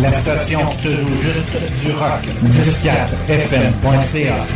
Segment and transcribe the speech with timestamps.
[0.00, 2.24] La station qui te joue juste du rock.
[2.44, 4.46] 104fm.ca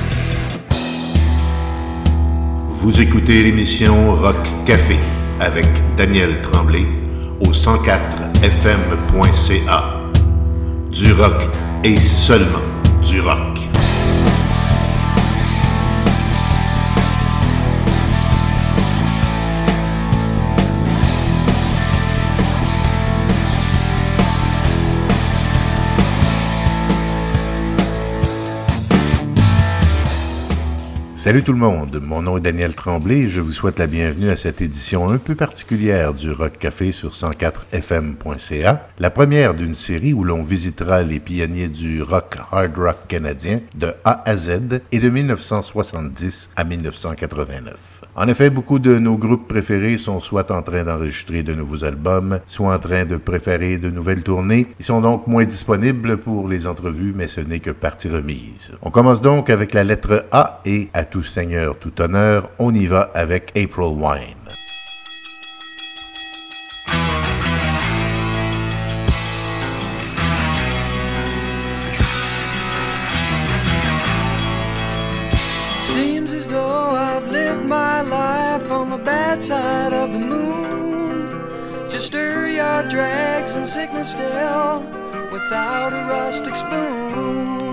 [2.68, 4.96] Vous écoutez l'émission Rock Café
[5.40, 5.66] avec
[5.96, 6.86] Daniel Tremblay
[7.40, 10.00] au 104fm.ca.
[10.90, 11.48] Du rock
[11.82, 12.62] et seulement
[13.02, 13.53] du rock.
[31.24, 34.28] Salut tout le monde, mon nom est Daniel Tremblay et je vous souhaite la bienvenue
[34.28, 40.12] à cette édition un peu particulière du Rock Café sur 104fm.ca, la première d'une série
[40.12, 44.98] où l'on visitera les pionniers du rock hard rock canadien de A à Z et
[44.98, 48.02] de 1970 à 1989.
[48.16, 52.40] En effet, beaucoup de nos groupes préférés sont soit en train d'enregistrer de nouveaux albums,
[52.44, 54.66] soit en train de préparer de nouvelles tournées.
[54.78, 58.72] Ils sont donc moins disponibles pour les entrevues, mais ce n'est que partie remise.
[58.82, 62.86] On commence donc avec la lettre A et à tout seigneur, tout honneur, on y
[62.86, 64.34] va avec April Wine.
[75.86, 81.30] Seems as though I've lived my life on the bad side of the moon.
[81.88, 84.82] Just your drags and sickness still
[85.30, 87.63] without a rustic spoon.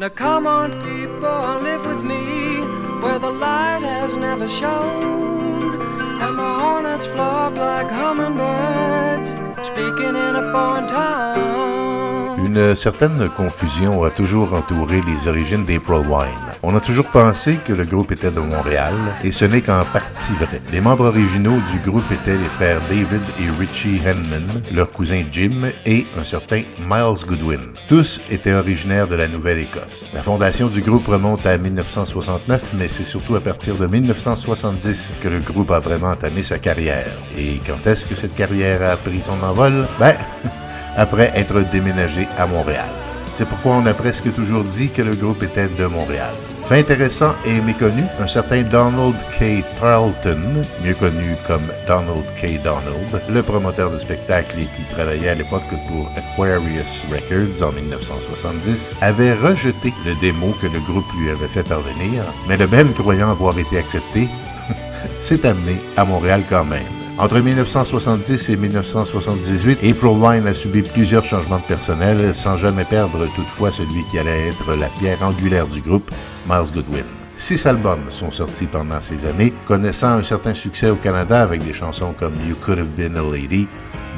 [0.00, 2.60] Now come on, people, live with me
[3.02, 5.78] where the light has never shone.
[6.22, 9.28] And the hornets flock like hummingbirds,
[9.68, 12.19] speaking in a foreign tongue.
[12.52, 16.56] Une certaine confusion a toujours entouré les origines d'April Wine.
[16.64, 20.32] On a toujours pensé que le groupe était de Montréal, et ce n'est qu'en partie
[20.32, 20.60] vrai.
[20.72, 25.70] Les membres originaux du groupe étaient les frères David et Richie Henman, leur cousin Jim
[25.86, 27.60] et un certain Miles Goodwin.
[27.88, 30.10] Tous étaient originaires de la Nouvelle-Écosse.
[30.12, 35.28] La fondation du groupe remonte à 1969, mais c'est surtout à partir de 1970 que
[35.28, 37.12] le groupe a vraiment entamé sa carrière.
[37.38, 39.86] Et quand est-ce que cette carrière a pris son envol?
[40.00, 40.16] Ben,
[40.96, 42.90] après être déménagé à Montréal.
[43.32, 46.34] C'est pourquoi on a presque toujours dit que le groupe était de Montréal.
[46.64, 49.64] Fait intéressant et méconnu, un certain Donald K.
[49.80, 52.62] Tarleton, mieux connu comme Donald K.
[52.62, 58.96] Donald, le promoteur de spectacle et qui travaillait à l'époque pour Aquarius Records en 1970,
[59.00, 63.30] avait rejeté le démo que le groupe lui avait fait parvenir, mais le Ben croyant
[63.30, 64.28] avoir été accepté,
[65.18, 66.99] s'est amené à Montréal quand même.
[67.20, 73.26] Entre 1970 et 1978, April Wine a subi plusieurs changements de personnel, sans jamais perdre
[73.36, 76.10] toutefois celui qui allait être la pierre angulaire du groupe,
[76.48, 77.04] Miles Goodwin.
[77.36, 81.74] Six albums sont sortis pendant ces années, connaissant un certain succès au Canada avec des
[81.74, 83.68] chansons comme You Could Have Been a Lady,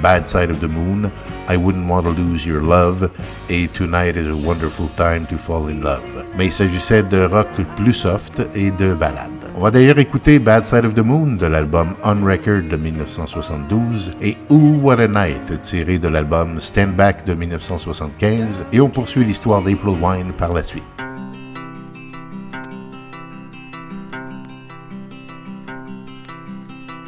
[0.01, 1.11] Bad Side of the Moon,
[1.51, 3.11] I Wouldn't Want to Lose Your Love
[3.51, 6.25] et Tonight is a Wonderful Time to Fall in Love.
[6.39, 9.42] Mais il s'agissait de rock plus soft et de ballades.
[9.63, 14.13] On va d'ailleurs écouter Bad Side of the Moon de l'album On Record de 1972
[14.21, 19.25] et Ooh What a Night tiré de l'album Stand Back de 1975 et on poursuit
[19.25, 20.83] l'histoire d'April Wine par la suite.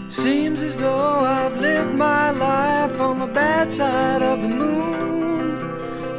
[0.09, 5.59] Seems as though I've lived my life on the bad side of the moon.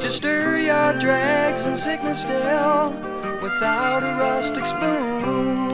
[0.01, 2.91] Just stir your and sickness still
[3.41, 5.65] without a rustic spoon.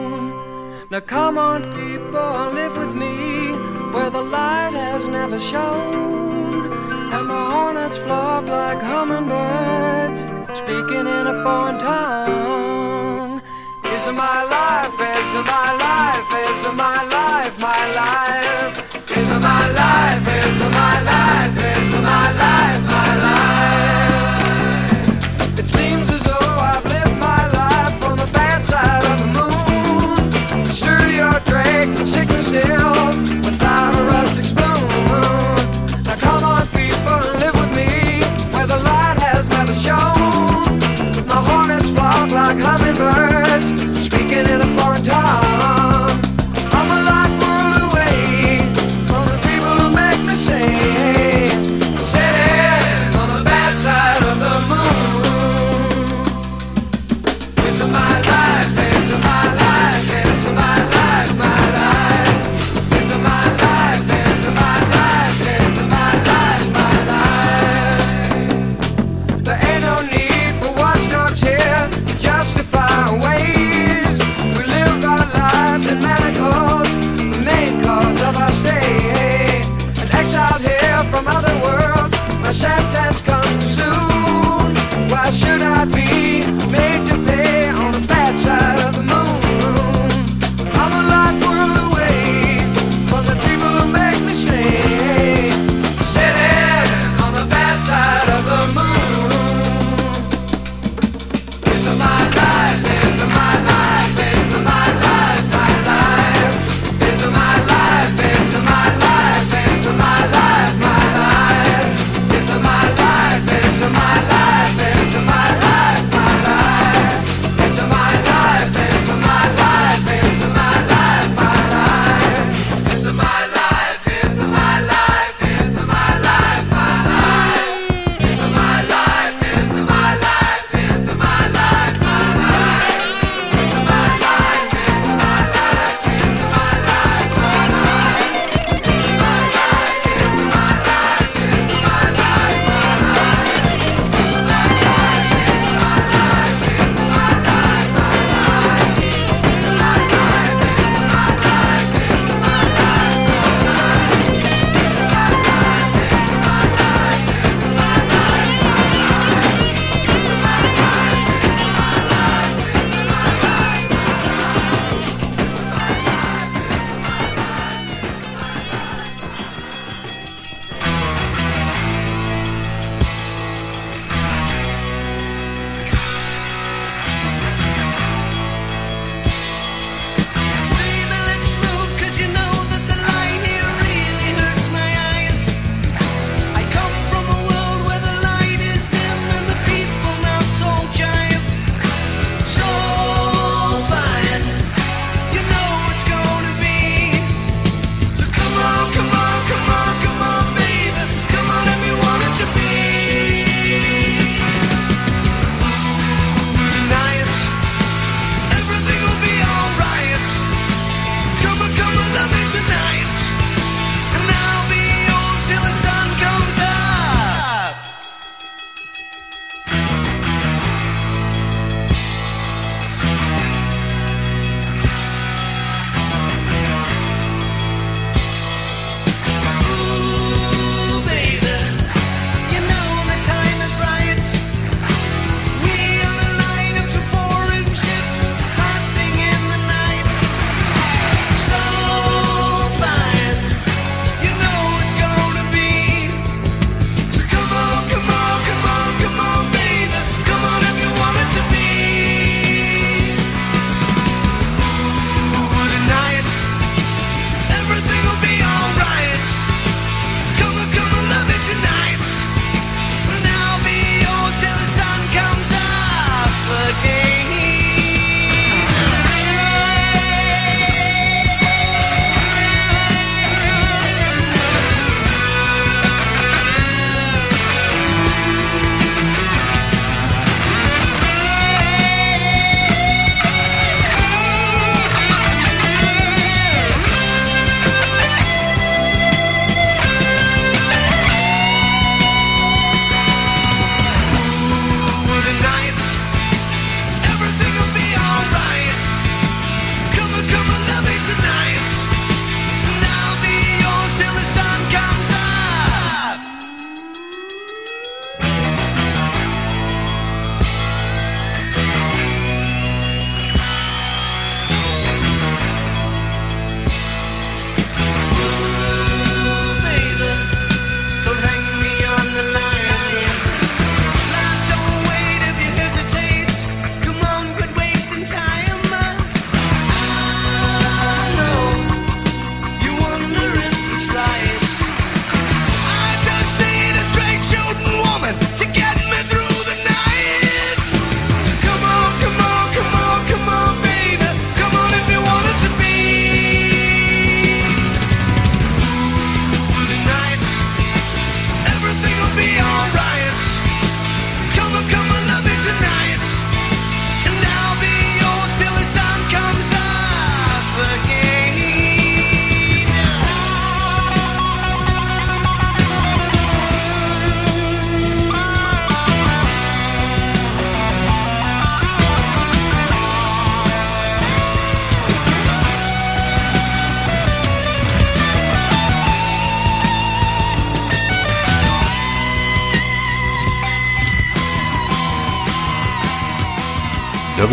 [0.92, 3.52] Now come on, people, live with me
[3.94, 6.70] where the light has never shone.
[7.14, 10.18] And the hornets flock like hummingbirds,
[10.52, 13.40] speaking in a foreign tongue.
[13.86, 18.76] Is my life, is my life, is my life, my life.
[19.16, 23.81] Is my life, is my life, is my life, my life.
[30.72, 33.71] Stir your dregs and sickness still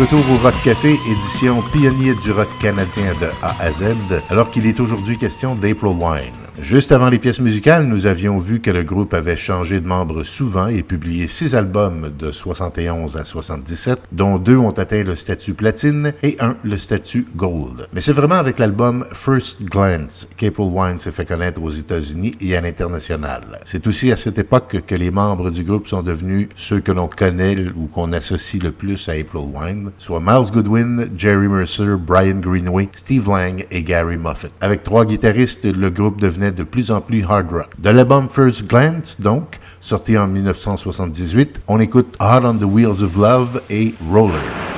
[0.00, 3.96] retour au Rock Café, édition pionnier du rock canadien de A à Z,
[4.30, 6.49] alors qu'il est aujourd'hui question d'April Wine.
[6.62, 10.24] Juste avant les pièces musicales, nous avions vu que le groupe avait changé de membres
[10.24, 15.54] souvent et publié six albums de 71 à 77, dont deux ont atteint le statut
[15.54, 17.88] platine et un le statut gold.
[17.94, 22.54] Mais c'est vraiment avec l'album First Glance qu'April Wine s'est fait connaître aux États-Unis et
[22.54, 23.60] à l'international.
[23.64, 27.08] C'est aussi à cette époque que les membres du groupe sont devenus ceux que l'on
[27.08, 32.38] connaît ou qu'on associe le plus à April Wine, soit Miles Goodwin, Jerry Mercer, Brian
[32.38, 34.52] Greenway, Steve Lang et Gary Moffett.
[34.60, 37.70] Avec trois guitaristes, le groupe devenait de plus en plus hard rock.
[37.78, 43.16] De l'album First Glance, donc, sorti en 1978, on écoute Hot on the Wheels of
[43.16, 44.69] Love et Roller.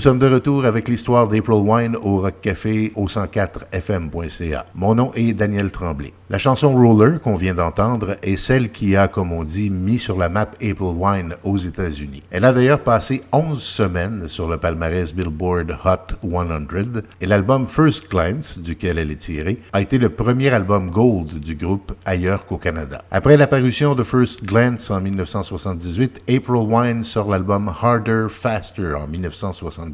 [0.00, 4.64] Sommes de retour avec l'histoire d'April Wine au Rock Café au 104fm.ca.
[4.74, 6.14] Mon nom est Daniel Tremblay.
[6.30, 10.16] La chanson Roller qu'on vient d'entendre est celle qui a, comme on dit, mis sur
[10.16, 12.22] la map April Wine aux États-Unis.
[12.30, 18.10] Elle a d'ailleurs passé 11 semaines sur le palmarès Billboard Hot 100 et l'album First
[18.10, 22.58] Glance, duquel elle est tirée, a été le premier album gold du groupe ailleurs qu'au
[22.58, 23.02] Canada.
[23.10, 29.89] Après l'apparition de First Glance en 1978, April Wine sort l'album Harder, Faster en 1979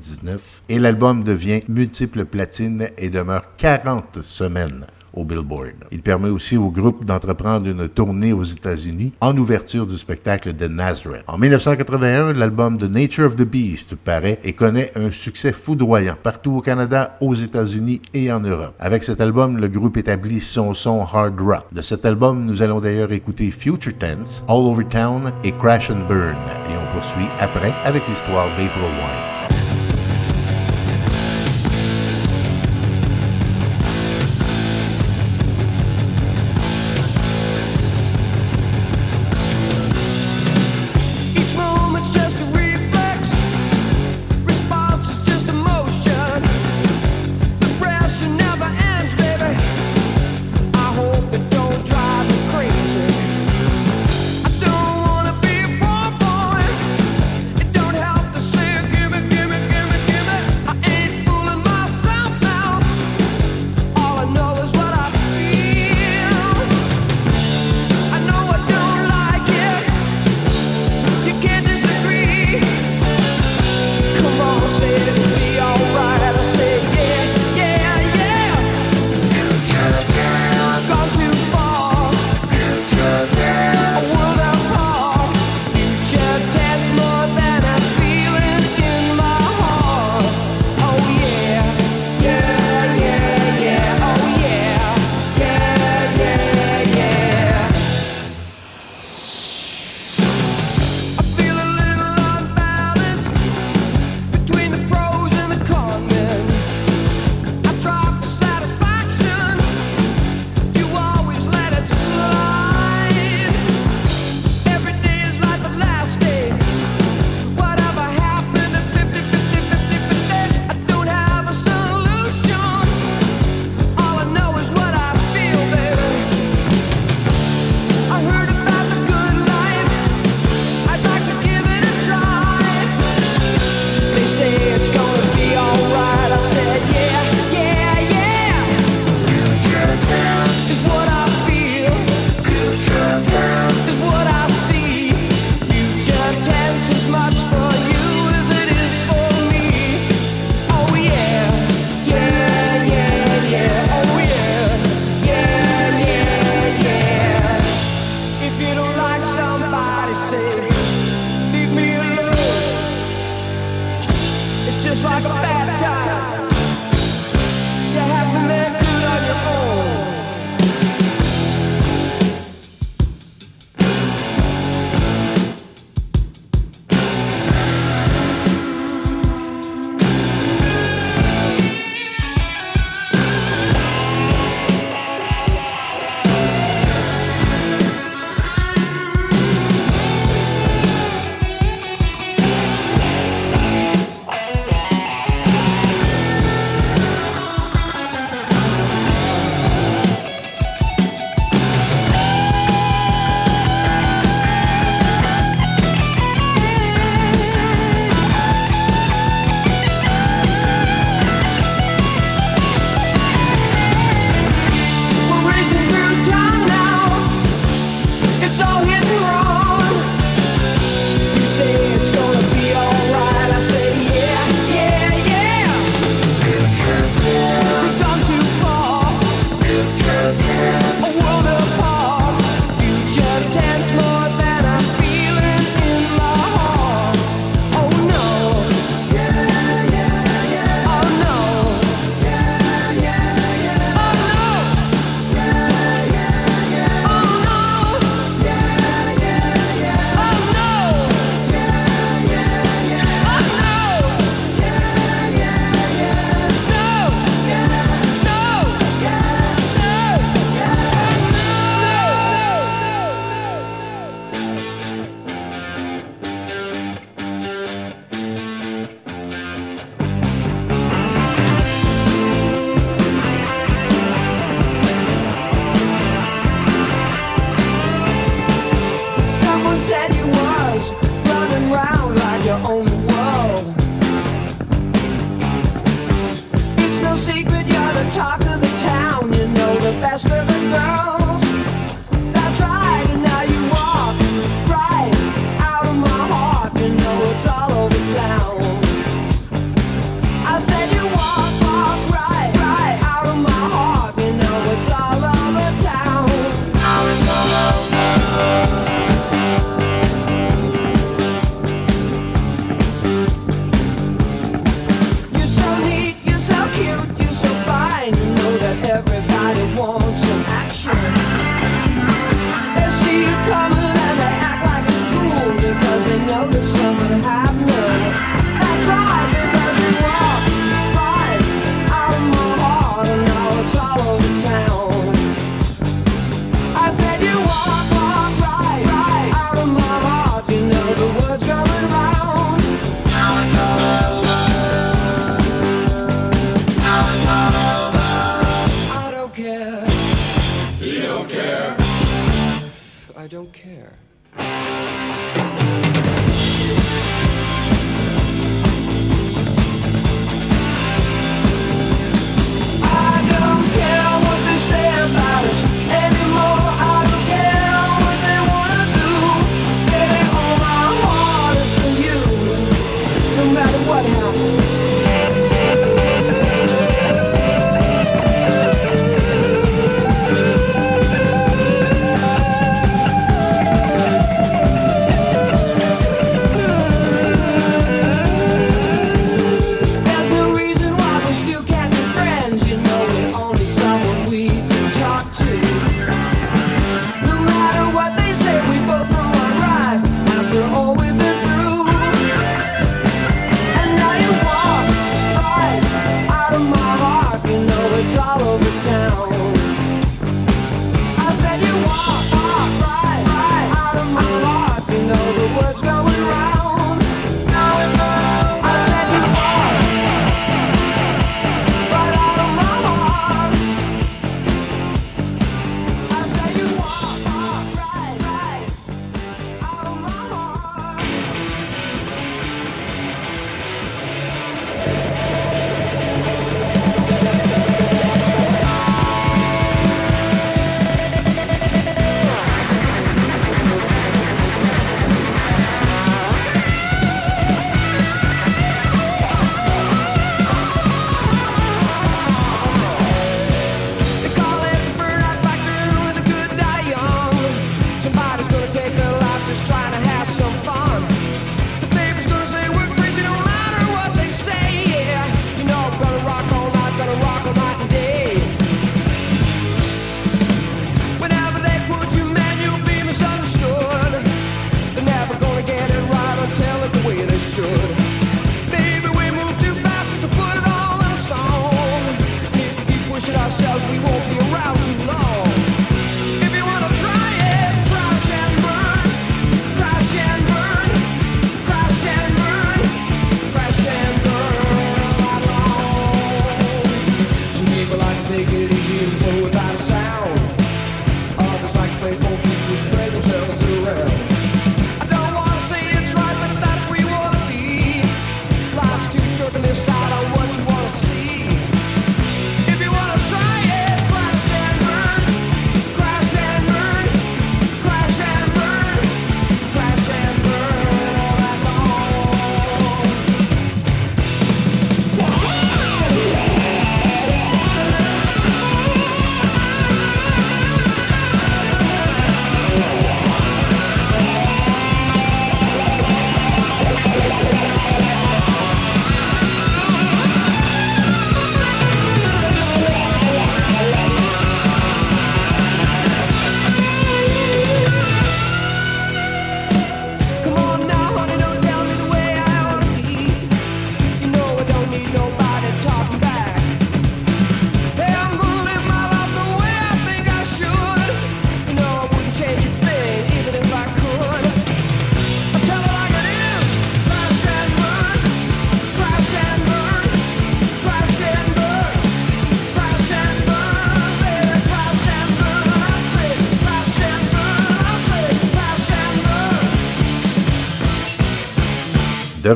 [0.68, 5.86] et l'album devient multiple platine et demeure 40 semaines au Billboard.
[5.90, 10.68] Il permet aussi au groupe d'entreprendre une tournée aux États-Unis en ouverture du spectacle de
[10.68, 11.24] Nazareth.
[11.26, 16.56] En 1981, l'album The Nature of the Beast paraît et connaît un succès foudroyant partout
[16.56, 18.74] au Canada, aux États-Unis et en Europe.
[18.78, 21.64] Avec cet album, le groupe établit son son hard rock.
[21.72, 26.06] De cet album, nous allons d'ailleurs écouter Future Tense, All Over Town et Crash and
[26.08, 26.36] Burn.
[26.70, 29.35] Et on poursuit après avec l'histoire d'April Wine.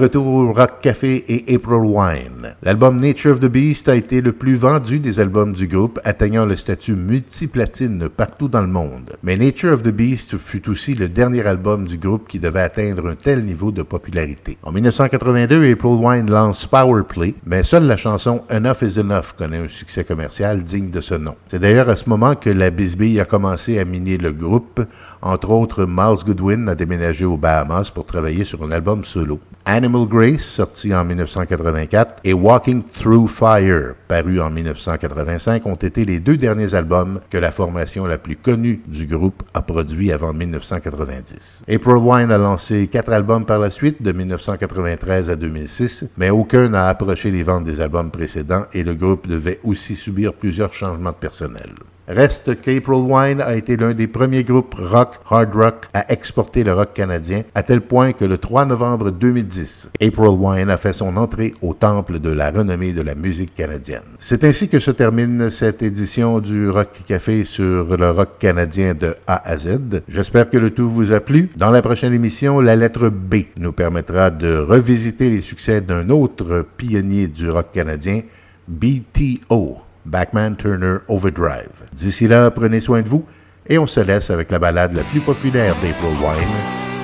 [0.01, 2.40] Retour au Rock Café et April Wine.
[2.63, 6.45] L'album Nature of the Beast a été le plus vendu des albums du groupe, atteignant
[6.45, 9.17] le statut multiplatine partout dans le monde.
[9.23, 13.09] Mais Nature of the Beast fut aussi le dernier album du groupe qui devait atteindre
[13.09, 14.59] un tel niveau de popularité.
[14.63, 19.65] En 1982, April Wine lance Power Play, mais seule la chanson Enough is Enough connaît
[19.65, 21.33] un succès commercial digne de ce nom.
[21.49, 24.85] C'est d'ailleurs à ce moment que la bisbille a commencé à miner le groupe.
[25.23, 29.41] Entre autres, Miles Goodwin a déménagé aux Bahamas pour travailler sur un album solo.
[29.65, 36.19] Animal Grace, sorti en 1984, et Walking Through Fire, paru en 1985, ont été les
[36.19, 41.63] deux derniers albums que la formation la plus connue du groupe a produit avant 1990.
[41.69, 46.71] April Wine a lancé quatre albums par la suite, de 1993 à 2006, mais aucun
[46.71, 51.13] n'a approché les ventes des albums précédents et le groupe devait aussi subir plusieurs changements
[51.13, 51.71] de personnel.
[52.11, 56.75] Reste qu'April Wine a été l'un des premiers groupes rock, hard rock à exporter le
[56.75, 61.17] rock canadien, à tel point que le 3 novembre 2010, April Wine a fait son
[61.17, 64.03] entrée au temple de la renommée de la musique canadienne.
[64.19, 69.15] C'est ainsi que se termine cette édition du Rock Café sur le rock canadien de
[69.29, 70.03] A à Z.
[70.09, 71.49] J'espère que le tout vous a plu.
[71.57, 76.67] Dans la prochaine émission, la lettre B nous permettra de revisiter les succès d'un autre
[76.77, 78.23] pionnier du rock canadien,
[78.67, 79.79] BTO.
[80.05, 81.85] Backman Turner Overdrive.
[81.93, 83.25] D'ici là, prenez soin de vous
[83.67, 86.49] et on se laisse avec la balade la plus populaire d'April Wine,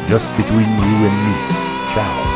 [0.09, 1.55] Just Between You and Me.
[1.95, 2.36] Ciao!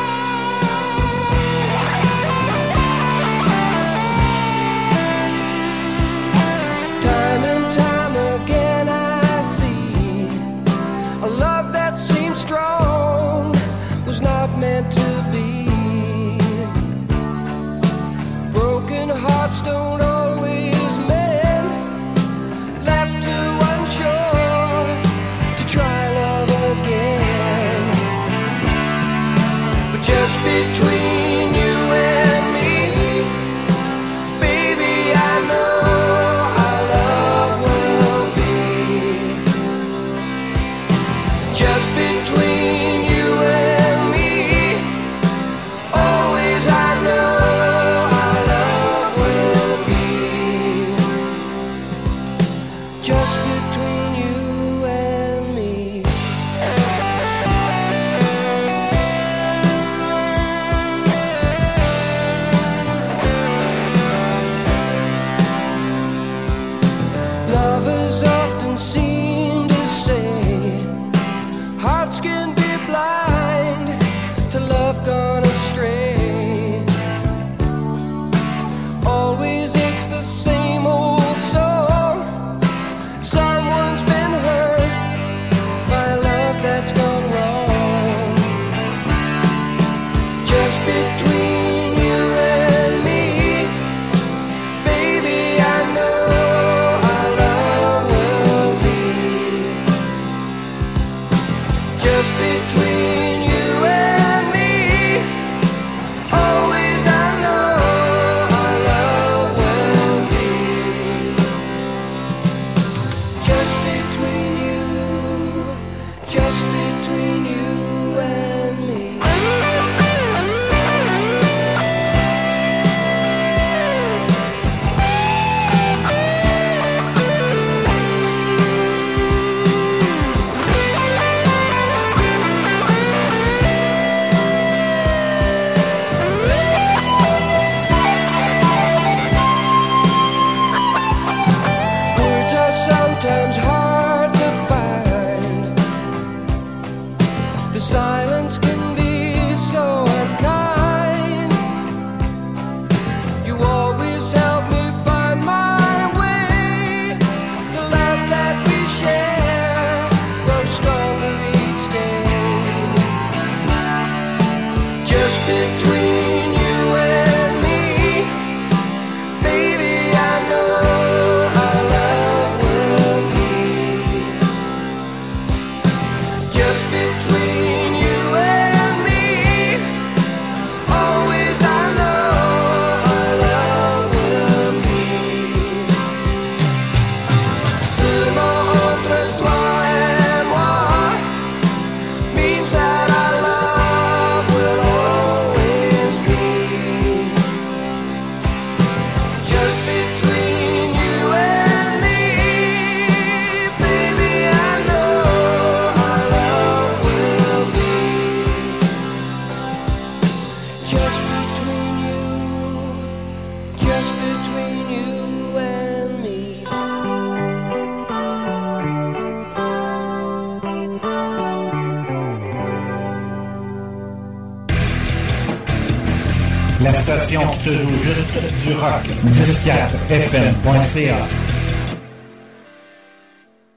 [228.48, 229.06] Du rock.
[229.24, 231.39] 104fm.ca